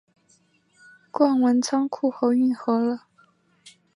[1.11, 3.05] 逛完仓库和运河了